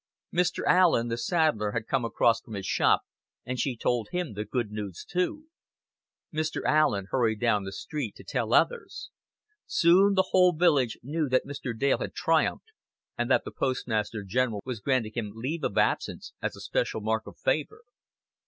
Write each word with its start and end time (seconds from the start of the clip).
Mr. 0.33 0.63
Allen, 0.65 1.09
the 1.09 1.15
saddler, 1.15 1.73
had 1.73 1.85
come 1.85 2.03
across 2.03 2.41
from 2.41 2.55
his 2.55 2.65
shop, 2.65 3.03
and 3.45 3.59
she 3.59 3.77
told 3.77 4.09
him 4.09 4.33
the 4.33 4.43
good 4.43 4.71
news 4.71 5.05
too. 5.07 5.45
Mr. 6.33 6.63
Allen 6.65 7.05
hurried 7.11 7.39
down 7.39 7.65
the 7.65 7.71
street 7.71 8.15
to 8.15 8.23
tell 8.23 8.51
others. 8.51 9.11
Soon 9.67 10.15
the 10.15 10.29
whole 10.31 10.53
village 10.53 10.97
knew 11.03 11.29
that 11.29 11.45
Mr. 11.45 11.77
Dale 11.77 11.99
had 11.99 12.15
triumphed, 12.15 12.71
and 13.15 13.29
that 13.29 13.45
the 13.45 13.51
Postmaster 13.51 14.23
General 14.23 14.63
was 14.65 14.79
granting 14.79 15.13
him 15.13 15.33
leave 15.35 15.63
of 15.63 15.77
absence 15.77 16.33
as 16.41 16.55
a 16.55 16.61
special 16.61 17.01
mark 17.01 17.27
of 17.27 17.37
favor. 17.37 17.83